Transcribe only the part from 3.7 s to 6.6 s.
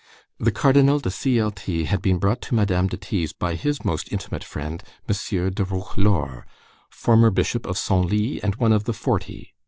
most intimate friend, M. de Roquelaure,